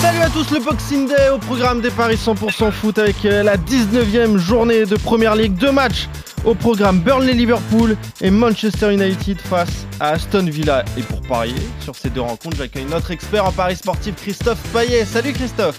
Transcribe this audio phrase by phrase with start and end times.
[0.00, 3.56] Salut à tous, le Boxing Day au programme des paris 100% foot avec euh, la
[3.56, 5.54] 19e journée de Première Ligue.
[5.54, 6.08] Deux matchs
[6.44, 10.84] au programme Burnley-Liverpool et Manchester United face à Aston Villa.
[10.96, 15.04] Et pour parier sur ces deux rencontres, j'accueille notre expert en paris sportif Christophe Payet.
[15.04, 15.78] Salut Christophe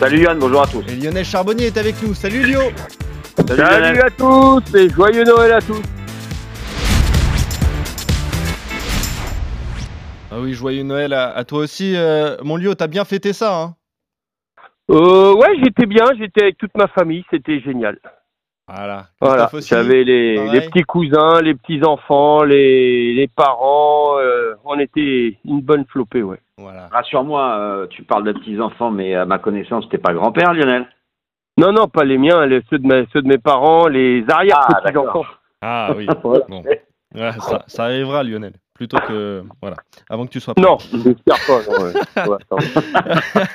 [0.00, 0.82] Salut Yann, bonjour à tous.
[0.88, 2.14] Et Lionel Charbonnier est avec nous.
[2.14, 2.60] Salut Lio
[3.46, 5.80] Salut, à tous et joyeux Noël à tous.
[10.36, 11.94] Ah oui, joyeux Noël à, à toi aussi.
[11.96, 13.74] euh, mon Lio, t'as bien fêté ça hein?
[14.90, 17.98] Euh, ouais, j'étais bien, j'étais avec toute ma famille, c'était génial.
[18.68, 19.06] Voilà.
[19.20, 25.62] Voilà, j'avais les, petits cousins, les petits enfants, les, les parents, euh, on était une
[25.62, 26.40] bonne flopée, ouais.
[26.58, 26.88] Voilà.
[26.88, 30.86] Rassure-moi, euh, tu parles de petits-enfants, mais à ma connaissance, t'es pas grand-père, Lionel?
[31.58, 34.60] Non, non, pas les miens, les, ceux, de mes, ceux de mes parents, les arrière
[34.68, 35.24] Ah, petits enfants.
[35.62, 36.06] Ah oui.
[36.22, 36.44] Voilà.
[36.48, 36.62] Bon.
[37.14, 38.52] Ouais, ça, ça arrivera Lionel.
[38.76, 39.42] Plutôt que...
[39.60, 39.76] Voilà.
[40.08, 40.64] Avant que tu sois prêt.
[40.64, 41.60] Non, j'espère pas.
[41.70, 42.38] Non, ouais.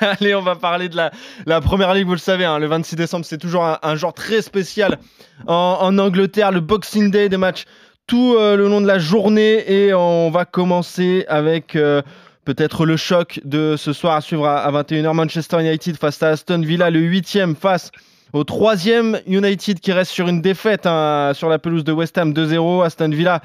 [0.20, 1.10] Allez, on va parler de la,
[1.46, 4.12] la première ligue, vous le savez, hein, le 26 décembre, c'est toujours un, un genre
[4.12, 4.98] très spécial
[5.46, 7.64] en, en Angleterre, le Boxing Day, des matchs
[8.06, 12.02] tout euh, le long de la journée et on va commencer avec euh,
[12.44, 16.30] peut-être le choc de ce soir à suivre à, à 21h, Manchester United face à
[16.30, 17.90] Aston Villa, le huitième face
[18.32, 22.32] au troisième United qui reste sur une défaite hein, sur la pelouse de West Ham
[22.32, 23.40] 2-0, Aston Villa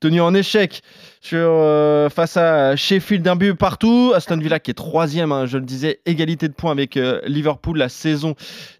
[0.00, 0.82] tenu en échec
[1.20, 4.12] sur, euh, face à Sheffield d'un but partout.
[4.14, 7.78] Aston Villa qui est troisième, hein, je le disais, égalité de points avec euh, Liverpool.
[7.78, 8.34] La saison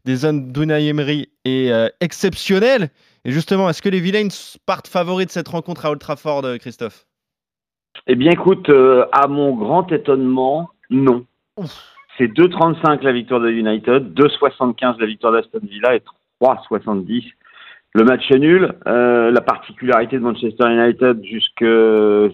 [0.05, 2.91] des hommes d'Unai Emery est euh, exceptionnelle.
[3.25, 4.29] Et justement, est-ce que les Villains
[4.67, 7.07] partent favoris de cette rencontre à Old Trafford, Christophe?
[8.09, 8.69] Eh bien, écoute,
[9.13, 11.25] à mon grand étonnement, non.
[12.19, 16.03] C'est 2,35 la victoire de United, 2,75 la victoire d'Aston Villa et
[16.43, 17.33] 3,70
[17.95, 18.75] le match nul.
[18.87, 21.65] Euh, la particularité de Manchester United jusque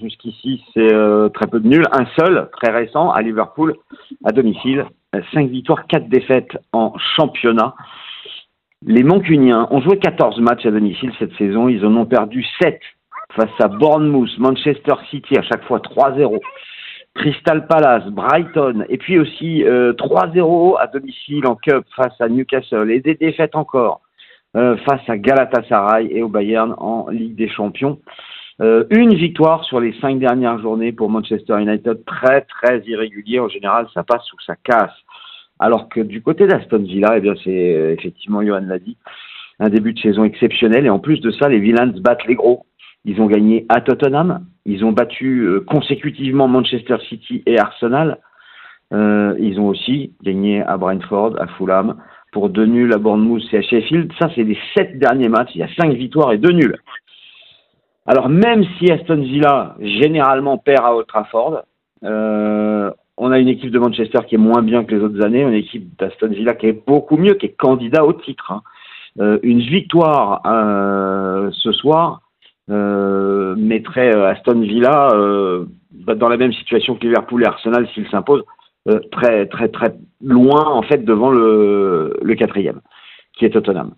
[0.01, 1.87] jusqu'ici, c'est euh, très peu de nuls.
[1.93, 3.75] Un seul, très récent, à Liverpool,
[4.25, 4.87] à domicile.
[5.33, 7.75] 5 victoires, 4 défaites en championnat.
[8.87, 11.69] Les Mancuniens ont joué 14 matchs à domicile cette saison.
[11.69, 12.81] Ils en ont perdu 7
[13.35, 16.39] face à Bournemouth, Manchester City, à chaque fois 3-0.
[17.19, 22.91] Crystal Palace, Brighton, et puis aussi euh, 3-0 à domicile en Cup face à Newcastle,
[22.91, 24.01] et des défaites encore
[24.57, 27.99] euh, face à Galatasaray et au Bayern en Ligue des Champions.
[28.61, 33.41] Euh, une victoire sur les cinq dernières journées pour Manchester United, très très irrégulier.
[33.41, 34.97] En général, ça passe ou ça casse.
[35.59, 38.97] Alors que du côté d'Aston Villa, eh bien c'est euh, effectivement, Johan l'a dit,
[39.61, 40.87] un début de saison exceptionnel.
[40.87, 42.65] Et en plus de ça, les Villains battent les gros.
[43.05, 44.47] Ils ont gagné à Tottenham.
[44.69, 48.19] Ils ont battu euh, consécutivement Manchester City et Arsenal.
[48.93, 51.97] Euh, ils ont aussi gagné à Brentford, à Fulham,
[52.33, 54.13] pour deux nuls à Bournemouth et à Sheffield.
[54.19, 55.53] Ça, c'est les sept derniers matchs.
[55.55, 56.77] Il y a cinq victoires et deux nuls.
[58.07, 61.63] Alors, même si Aston Villa généralement perd à Old Trafford,
[62.05, 65.43] euh, on a une équipe de Manchester qui est moins bien que les autres années,
[65.43, 68.53] une équipe d'Aston Villa qui est beaucoup mieux, qui est candidat au titre.
[68.53, 68.63] hein.
[69.43, 72.21] Une victoire ce soir
[72.71, 77.89] euh, mettrait euh, Aston Villa euh, bah, dans la même situation que Liverpool et Arsenal
[77.95, 78.45] s'ils s'imposent,
[78.89, 82.81] euh, très très très loin en fait devant le, le quatrième,
[83.35, 83.95] qui est Tottenham.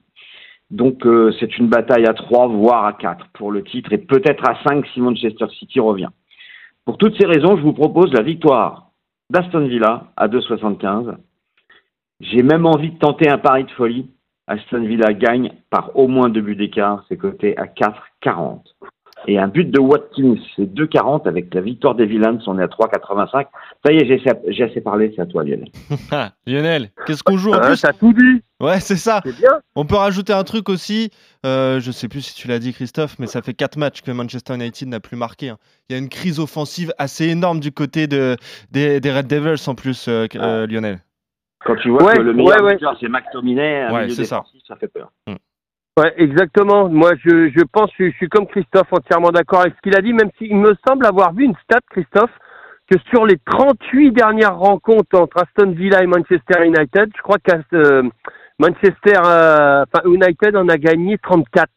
[0.71, 4.49] Donc euh, c'est une bataille à 3 voire à 4 pour le titre et peut-être
[4.49, 6.11] à 5 si Manchester City revient.
[6.85, 8.91] Pour toutes ces raisons, je vous propose la victoire
[9.31, 11.17] d'Aston Villa à 2,75.
[12.21, 14.11] J'ai même envie de tenter un pari de folie.
[14.51, 18.61] Aston Villa gagne par au moins deux buts d'écart, c'est coté à 4,40.
[19.29, 22.69] Et un but de Watkins, c'est 2,40 avec la victoire des Villains, on est à
[22.69, 23.47] 3,85.
[23.85, 25.69] Ça y est, j'ai assez- j'ai assez parlé, c'est à toi Lionel.
[26.11, 27.83] Ah, Lionel, qu'est-ce qu'on joue en Hein, plus?
[27.83, 29.21] T'as tout dit, Ouais, c'est ça.
[29.25, 29.61] c'est bien.
[29.77, 31.11] On peut rajouter un truc aussi.
[31.45, 34.11] Euh, je sais plus si tu l'as dit, Christophe, mais ça fait quatre matchs que
[34.11, 35.51] Manchester United n'a plus marqué.
[35.51, 35.59] hein.
[35.89, 38.37] Il y a une crise offensive assez énorme du côté de,
[38.71, 41.01] des, des Red Devils en plus, euh, euh, Lionel.
[41.65, 42.75] Quand tu vois Ouais, que le meilleur ouais, ouais.
[42.75, 44.43] buteur, c'est McTominay, un Ouais, milieu ça.
[44.67, 45.11] ça fait peur.
[45.99, 46.89] Ouais, exactement.
[46.89, 50.01] Moi, je, je pense, je, je suis comme Christophe, entièrement d'accord avec ce qu'il a
[50.01, 52.31] dit, même s'il me semble avoir vu une stat, Christophe,
[52.91, 57.53] que sur les 38 dernières rencontres entre Aston Villa et Manchester United, je crois que
[57.75, 58.03] euh,
[58.59, 61.69] Manchester, euh, United en a gagné 34.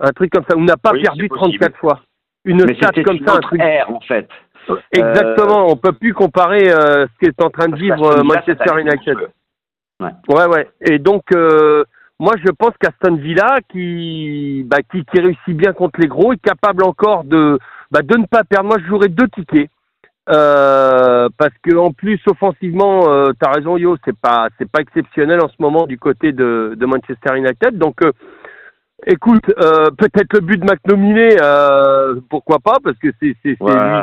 [0.00, 0.56] Un truc comme ça.
[0.56, 1.58] On n'a pas Oui, perdu c'est possible.
[1.58, 2.00] 34 fois.
[2.46, 3.60] Une Mais stat comme une ça, un autre truc.
[3.60, 4.28] ère, en fait.
[4.92, 5.66] Exactement.
[5.68, 9.16] On peut plus comparer euh, ce qu'est en train de vivre euh, Manchester United.
[10.00, 10.68] Ouais, ouais.
[10.80, 11.84] Et donc, euh,
[12.18, 16.42] moi, je pense qu'Aston Villa, qui, bah, qui, qui réussit bien contre les gros, est
[16.42, 17.58] capable encore de,
[17.90, 18.68] bah, de ne pas perdre.
[18.68, 19.70] Moi, je jouerais deux tickets.
[20.30, 25.42] Euh, parce que en plus offensivement, euh, t'as raison Yo, c'est pas c'est pas exceptionnel
[25.42, 27.76] en ce moment du côté de, de Manchester United.
[27.76, 28.10] Donc euh,
[29.06, 33.56] écoute, euh, peut-être le but de McNominay, euh, pourquoi pas, parce que c'est lui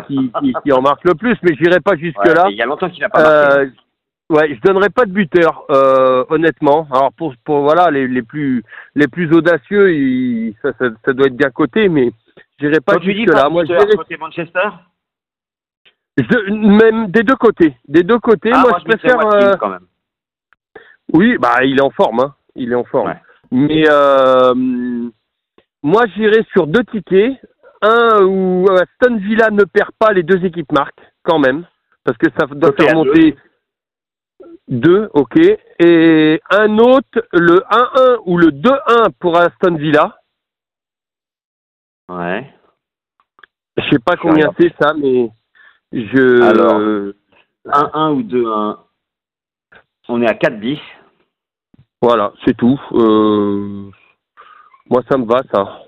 [0.08, 2.66] qui, qui, qui en marque le plus, mais j'irai pas jusque Ouais, Il y a
[2.66, 3.60] longtemps qu'il n'a pas marqué.
[3.60, 6.88] Euh, ouais, je donnerais pas de buteur, euh, honnêtement.
[6.92, 8.64] Alors pour, pour voilà les, les plus
[8.96, 12.12] les plus audacieux, ça, ça, ça doit être bien coté, mais
[12.60, 13.48] j'irai pas Quand tu dis jusque pas là.
[13.48, 14.70] de Moi, je buteur côté Manchester?
[16.18, 18.52] Je- même des deux côtés, des deux côtés.
[18.54, 19.20] Ah, moi, je préfère.
[19.34, 19.86] Euh, quand même.
[21.14, 22.36] oui, bah il est en forme, hein.
[22.56, 23.08] Il est en forme.
[23.08, 23.22] Ouais.
[23.52, 24.54] Mais euh,
[25.84, 27.40] moi, j'irai sur deux tickets.
[27.82, 31.66] Un où Aston Villa ne perd pas, les deux équipes marquent quand même,
[32.04, 33.36] parce que ça doit faire monter
[34.68, 35.38] deux, ok.
[35.80, 40.16] Et un autre, le 1-1 ou le 2-1 pour Aston Villa.
[42.08, 42.54] Ouais.
[43.78, 45.32] Je sais pas combien c'est ça, mais
[45.92, 46.42] je.
[46.44, 46.80] Alors.
[47.66, 48.78] 1-1 ou 2-1.
[50.08, 50.80] On est à 4-10.
[52.02, 52.80] Voilà, c'est tout.
[52.94, 53.90] Euh,
[54.90, 55.82] Moi, ça me va, ça.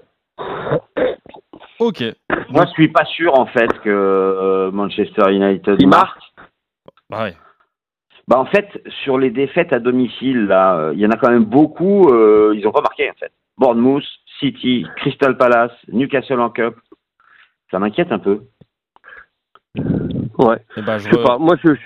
[1.80, 2.04] Ok.
[2.50, 6.22] Moi, je suis pas sûr, en fait, que euh, Manchester United Il marque.
[7.10, 7.36] Bah ouais.
[8.28, 8.70] Bah, en fait,
[9.04, 12.54] sur les défaites à domicile, là, euh, il y en a quand même beaucoup, euh,
[12.56, 13.32] ils ont pas marqué, en fait.
[13.58, 14.04] Bournemouth,
[14.40, 16.76] City, Crystal Palace, Newcastle en Cup.
[17.72, 18.44] Ça m'inquiète un peu.
[20.38, 20.58] Ouais.
[20.78, 21.38] Et bah, je Je sais pas.
[21.38, 21.74] Moi, je.
[21.74, 21.82] je,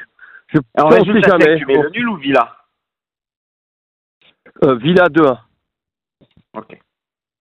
[0.53, 1.57] je En résultat, jamais.
[1.57, 2.56] tu mets le nul ou Villa?
[4.63, 5.37] Euh, Villa 2-1.
[6.53, 6.79] Ok.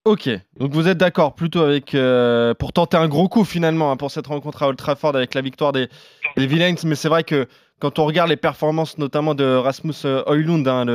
[0.05, 3.97] Ok, donc vous êtes d'accord plutôt avec euh, pour tenter un gros coup finalement hein,
[3.97, 5.89] pour cette rencontre à Old Trafford avec la victoire des,
[6.37, 10.23] des Villains, mais c'est vrai que quand on regarde les performances notamment de Rasmus euh,
[10.26, 10.87] Højlund, hein,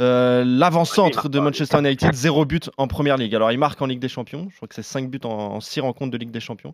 [0.00, 3.34] euh, l'avant-centre de Manchester United, zéro but en première ligue.
[3.34, 5.80] Alors il marque en Ligue des Champions, je crois que c'est 5 buts en 6
[5.80, 6.72] rencontres de Ligue des Champions,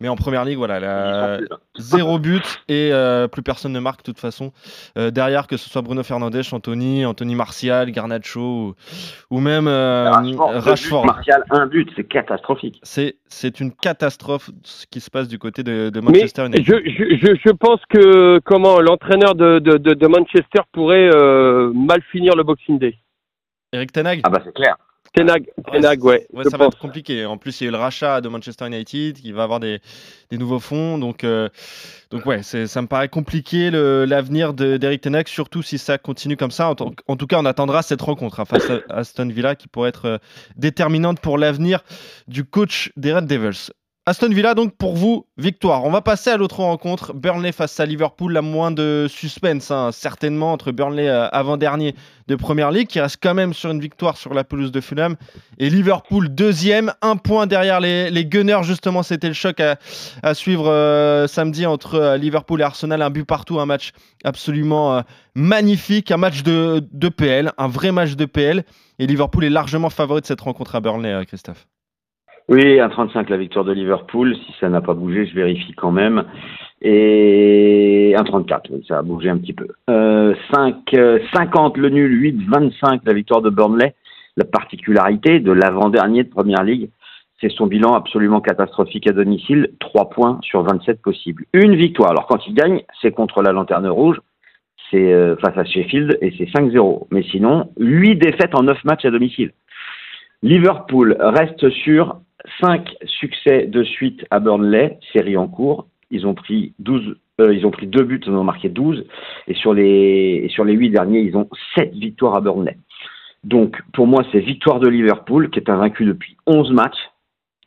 [0.00, 1.38] mais en première ligue voilà, la-
[1.78, 4.52] zéro but et euh, plus personne ne marque de toute façon
[4.98, 8.74] euh, derrière que ce soit Bruno Fernandes, Anthony, Anthony Martial, Garnacho ou,
[9.30, 11.06] ou même euh, Rashford, Rashford.
[11.06, 12.80] Martial, un but, c'est catastrophique.
[12.82, 16.64] C'est, c'est une catastrophe ce qui se passe du côté de, de Mais Manchester United.
[16.64, 21.72] je, je, je, je pense que comment l'entraîneur de, de, de, de Manchester pourrait euh,
[21.74, 22.96] mal finir le Boxing Day?
[23.72, 24.20] Eric Tenag?
[24.24, 24.76] Ah bah c'est clair.
[25.14, 26.26] Tenag, Tenag, ouais.
[26.48, 27.26] Ça va être compliqué.
[27.26, 29.80] En plus, il y a eu le rachat de Manchester United qui va avoir des,
[30.30, 30.96] des nouveaux fonds.
[30.96, 31.50] Donc, euh,
[32.10, 36.50] donc ouais, ça me paraît compliqué l'avenir de- d'Eric Tenag, surtout si ça continue comme
[36.50, 36.70] ça.
[37.06, 40.06] En tout cas, on attendra cette rencontre hein, face à Aston Villa qui pourrait être
[40.06, 40.18] euh,
[40.56, 41.80] déterminante pour l'avenir
[42.26, 43.70] du coach des Red Devils.
[44.04, 45.84] Aston Villa, donc pour vous, victoire.
[45.84, 47.12] On va passer à l'autre rencontre.
[47.12, 51.94] Burnley face à Liverpool, la moins de suspense, hein, certainement, entre Burnley euh, avant-dernier
[52.26, 55.14] de Première Ligue, qui reste quand même sur une victoire sur la pelouse de Fulham,
[55.58, 58.64] et Liverpool deuxième, un point derrière les, Gunners.
[58.64, 63.24] Justement, c'était le choc à, suivre euh, samedi entre euh, Liverpool et Arsenal, un but
[63.24, 63.92] partout, un match
[64.24, 65.00] absolument
[65.36, 68.64] magnifique, un match de, de PL, un vrai match de PL.
[68.98, 71.68] Et Liverpool est largement favori de cette rencontre à Burnley, Christophe.
[72.48, 74.36] Oui, 1,35 la victoire de Liverpool.
[74.36, 76.24] Si ça n'a pas bougé, je vérifie quand même.
[76.80, 79.68] Et 1,34, oui, ça a bougé un petit peu.
[79.88, 83.94] Euh, 5, euh, 50 le nul, 8, 25 la victoire de Burnley.
[84.36, 86.88] La particularité de l'avant-dernier de Première Ligue,
[87.40, 91.44] c'est son bilan absolument catastrophique à domicile, 3 points sur 27 possibles.
[91.52, 92.10] Une victoire.
[92.10, 94.20] Alors quand il gagne, c'est contre la Lanterne Rouge,
[94.90, 97.06] c'est euh, face à Sheffield et c'est 5-0.
[97.10, 99.52] Mais sinon, 8 défaites en 9 matchs à domicile.
[100.42, 102.16] Liverpool reste sur
[102.60, 105.86] 5 succès de suite à Burnley, série en cours.
[106.10, 109.04] Ils ont pris 12, euh, ils ont pris deux buts, ils en ont marqué 12.
[109.48, 112.76] Et sur les, sur les 8 derniers, ils ont 7 victoires à Burnley.
[113.44, 117.10] Donc, pour moi, c'est victoire de Liverpool, qui est invaincu depuis 11 matchs,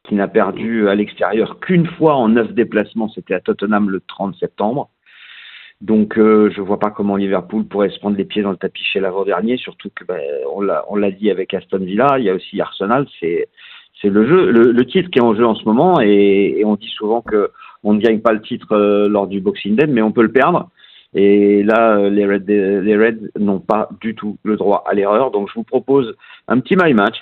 [0.04, 4.36] qui n'a perdu à l'extérieur qu'une fois en 9 déplacements, c'était à Tottenham le 30
[4.36, 4.90] septembre.
[5.82, 8.84] Donc, euh, je vois pas comment Liverpool pourrait se prendre les pieds dans le tapis
[8.84, 12.62] chez l'avant-dernier, surtout que ben, on l'a dit avec Aston Villa, il y a aussi
[12.62, 13.50] Arsenal, c'est
[14.02, 16.66] c'est le jeu, le, le titre qui est en jeu en ce moment, et, et
[16.66, 17.52] on dit souvent que
[17.84, 20.32] on ne gagne pas le titre euh, lors du Boxing Day, mais on peut le
[20.32, 20.70] perdre.
[21.14, 25.32] Et là, euh, les Reds, les Reds n'ont pas du tout le droit à l'erreur.
[25.32, 26.16] Donc, je vous propose
[26.48, 27.16] un petit my match.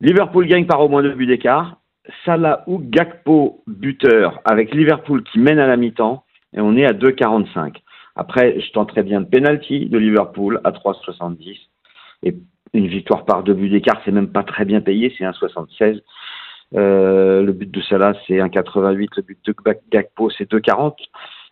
[0.00, 1.78] Liverpool gagne par au moins deux buts d'écart.
[2.24, 6.22] Salah ou Gakpo buteur avec Liverpool qui mène à la mi-temps
[6.56, 7.74] et on est à 2,45.
[8.14, 11.58] Après, je tenterai bien de penalty de Liverpool à 3,70
[12.22, 12.34] et
[12.72, 16.00] une victoire par deux buts d'écart, c'est même pas très bien payé, c'est 1,76.
[16.74, 19.08] Euh, le but de Salah, c'est 1,88.
[19.16, 19.54] Le but de
[19.90, 20.94] Gakpo, c'est 2,40.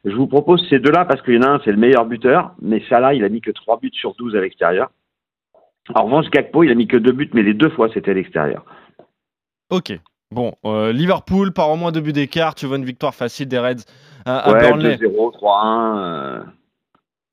[0.04, 2.52] Je vous propose ces deux-là parce qu'il y en a un, c'est le meilleur buteur,
[2.60, 4.90] mais Salah, il a mis que 3 buts sur 12 à l'extérieur.
[5.94, 8.14] En revanche, Gakpo, il a mis que deux buts, mais les deux fois, c'était à
[8.14, 8.64] l'extérieur.
[9.70, 9.92] Ok.
[10.30, 12.54] Bon, euh, Liverpool par au moins deux buts d'écart.
[12.54, 13.84] Tu vois une victoire facile des Reds
[14.24, 14.96] à, à ouais, Burnley.
[14.96, 16.44] 2-0, 3-1.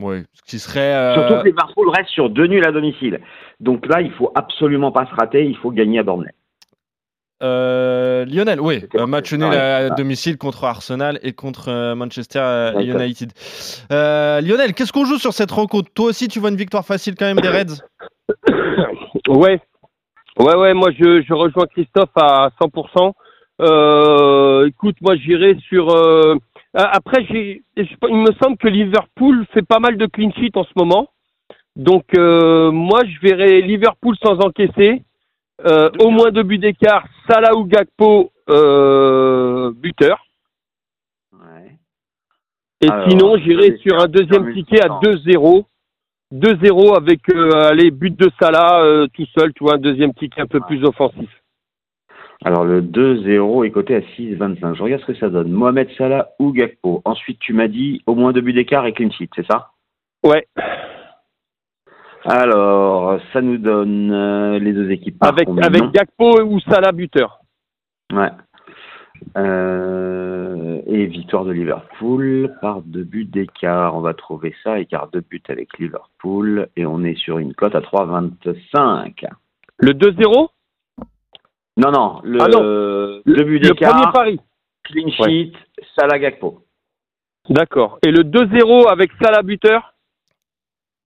[0.02, 0.18] Euh.
[0.18, 0.94] Oui, ce qui serait.
[0.94, 3.20] euh, Surtout que Liverpool reste sur deux nuls à domicile.
[3.60, 6.30] Donc là, il faut absolument pas se rater, il faut gagner à Burnley.
[7.42, 13.32] euh, Lionel, oui, euh, match nul à domicile contre Arsenal et contre Manchester United.
[13.90, 15.90] Lionel, qu'est-ce qu'on joue sur cette rencontre?
[15.94, 17.82] Toi aussi, tu vois une victoire facile quand même des Reds?
[19.28, 19.60] Ouais.
[20.38, 23.12] Ouais, ouais, moi je, je rejoins Christophe à 100%.
[23.60, 25.94] Euh, écoute, moi j'irai sur.
[26.76, 30.64] Euh, Après, j'ai, il me semble que Liverpool fait pas mal de clean sheet en
[30.64, 31.08] ce moment.
[31.76, 35.02] Donc, euh, moi je verrai Liverpool sans encaisser.
[35.64, 40.26] Euh, au moins deux buts d'écart, Salah ou Gakpo, euh, buteur.
[41.32, 41.76] Ouais.
[42.80, 45.00] Et Alors, sinon, j'irai sur un deuxième ticket à multi-temps.
[45.02, 45.64] 2-0.
[46.32, 50.40] 2-0 avec, euh, allez, but de Salah euh, tout seul, tu vois, un deuxième ticket
[50.40, 50.66] un peu Ouais.
[50.66, 51.28] plus offensif.
[52.44, 54.74] Alors le 2-0 est coté à 6,25.
[54.74, 55.50] Je regarde ce que ça donne.
[55.50, 57.02] Mohamed Salah ou Gakpo.
[57.04, 59.70] Ensuite, tu m'as dit au moins deux buts d'écart et clean sheet, c'est ça?
[60.24, 60.46] Ouais,
[62.24, 65.18] Alors, ça nous donne euh, les deux équipes.
[65.18, 67.40] par avec, avec Gakpo ou Salah buteur.
[68.12, 68.30] Ouais.
[69.36, 73.96] Euh, et victoire de Liverpool par deux buts d'écart.
[73.96, 76.68] On va trouver ça, écart de but avec Liverpool.
[76.76, 79.26] Et on est sur une cote à 3,25.
[79.78, 80.48] Le 2-0
[81.76, 82.60] Non, non, le, Ah non.
[82.62, 84.40] le but Le premier d'écart, pari.
[84.84, 85.52] clean sheet,
[85.96, 86.64] Salah Gakpo.
[87.48, 87.98] D'accord.
[88.06, 89.94] Et le 2-0 avec Salah buteur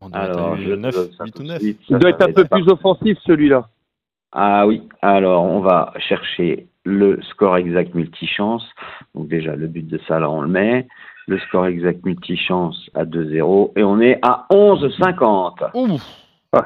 [0.01, 1.59] On doit Alors, être je à te 9, donne ça 8 tout ou de 9.
[1.61, 1.81] suite.
[1.89, 3.69] Il doit ça être un va peu plus offensif celui-là.
[4.33, 8.67] Ah oui, alors on va chercher le score exact multichance.
[9.15, 10.87] Donc déjà, le but de Salah, on le met.
[11.29, 13.73] Le score exact multichance à 2-0.
[13.77, 15.71] Et on est à 11,50.
[15.75, 15.99] Ouh
[16.53, 16.61] Ouais,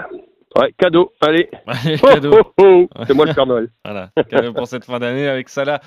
[0.78, 1.12] cadeau.
[1.20, 1.48] Allez.
[1.66, 2.38] Allez, Oh, cadeau.
[2.38, 2.88] oh, oh.
[3.06, 3.68] C'est moi le Père Noël.
[3.84, 5.80] Voilà, cadeau pour cette fin d'année avec Salah,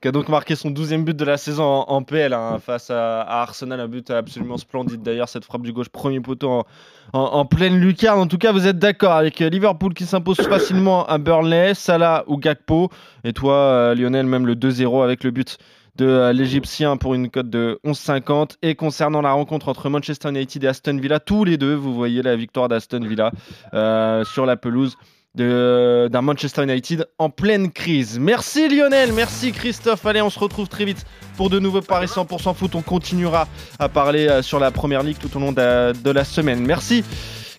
[0.00, 2.90] qui a donc marqué son 12e but de la saison en, en PL hein, face
[2.90, 3.80] à, à Arsenal.
[3.80, 6.64] Un but absolument splendide d'ailleurs, cette frappe du gauche, premier poteau en,
[7.12, 8.18] en- en pleine lucarne.
[8.20, 12.36] En tout cas, vous êtes d'accord avec Liverpool qui s'impose facilement à Burnley, Salah ou
[12.38, 12.88] Gakpo.
[13.24, 15.58] Et toi, euh, Lionel, même le 2-0 avec le but
[15.96, 18.52] de euh, l'Égyptien pour une cote de 11,50.
[18.62, 22.22] Et concernant la rencontre entre Manchester United et Aston Villa, tous les deux, vous voyez
[22.22, 23.32] la victoire d'Aston Villa
[23.74, 24.96] euh, sur la pelouse
[25.36, 28.18] de- d'un Manchester United en pleine crise.
[28.18, 30.04] Merci Lionel, merci Christophe.
[30.06, 31.04] Allez, on se retrouve très vite
[31.36, 32.74] pour de nouveaux paris 100% foot.
[32.74, 33.46] On continuera
[33.78, 36.64] à parler euh, sur la première ligue tout au long de, de la semaine.
[36.66, 37.04] Merci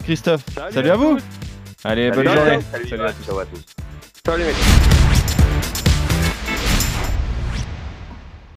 [0.04, 0.44] Christophe.
[0.72, 1.18] Salut, à vous.
[1.84, 2.60] Allez, bonne Salut, journée.
[2.72, 3.26] Salut, Salut à tous.
[3.26, 3.62] ciao à tous.
[4.26, 5.21] Salut, mec.